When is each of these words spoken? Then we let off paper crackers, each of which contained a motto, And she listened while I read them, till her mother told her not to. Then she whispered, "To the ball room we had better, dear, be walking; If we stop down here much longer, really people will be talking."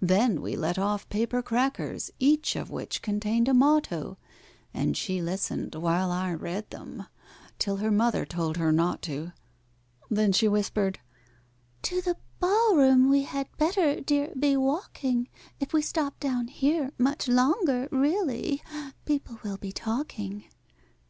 Then 0.00 0.40
we 0.40 0.56
let 0.56 0.78
off 0.78 1.06
paper 1.10 1.42
crackers, 1.42 2.10
each 2.18 2.56
of 2.56 2.70
which 2.70 3.02
contained 3.02 3.46
a 3.46 3.52
motto, 3.52 4.16
And 4.72 4.96
she 4.96 5.20
listened 5.20 5.74
while 5.74 6.10
I 6.10 6.32
read 6.32 6.70
them, 6.70 7.04
till 7.58 7.76
her 7.76 7.90
mother 7.90 8.24
told 8.24 8.56
her 8.56 8.72
not 8.72 9.02
to. 9.02 9.32
Then 10.08 10.32
she 10.32 10.48
whispered, 10.48 11.00
"To 11.82 12.00
the 12.00 12.16
ball 12.40 12.74
room 12.74 13.10
we 13.10 13.24
had 13.24 13.54
better, 13.58 14.00
dear, 14.00 14.32
be 14.34 14.56
walking; 14.56 15.28
If 15.60 15.74
we 15.74 15.82
stop 15.82 16.18
down 16.20 16.48
here 16.48 16.92
much 16.96 17.28
longer, 17.28 17.86
really 17.92 18.62
people 19.04 19.40
will 19.44 19.58
be 19.58 19.72
talking." 19.72 20.44